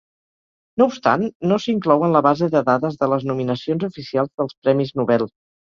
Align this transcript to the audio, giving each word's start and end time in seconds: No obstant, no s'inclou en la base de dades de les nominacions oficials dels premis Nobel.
No 0.81 0.87
obstant, 0.91 1.25
no 1.51 1.59
s'inclou 1.65 2.07
en 2.09 2.15
la 2.17 2.23
base 2.29 2.49
de 2.57 2.65
dades 2.73 2.99
de 3.05 3.13
les 3.15 3.29
nominacions 3.35 3.89
oficials 3.93 4.35
dels 4.41 4.61
premis 4.65 4.97
Nobel. 5.03 5.33